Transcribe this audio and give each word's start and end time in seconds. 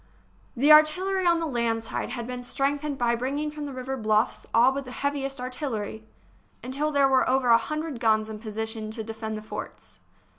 The 0.55 0.71
artillery 0.71 1.27
on 1.27 1.39
the 1.39 1.45
land 1.45 1.83
side 1.83 2.09
had 2.09 2.25
been 2.25 2.41
strength 2.41 2.81
ened 2.83 2.97
by 2.97 3.13
bringing 3.13 3.51
from 3.51 3.67
the 3.67 3.71
river 3.71 3.95
bluffs 3.97 4.47
all 4.51 4.71
but 4.71 4.83
the 4.83 4.89
heaviest 4.91 5.39
artillery, 5.39 6.07
until 6.63 6.91
there 6.91 7.07
were 7.07 7.29
over 7.29 7.49
a 7.49 7.57
hundred 7.59 7.99
guns 7.99 8.27
in 8.27 8.39
position 8.39 8.89
to 8.89 9.03
defend 9.03 9.37
the 9.37 9.43
forts. 9.43 9.99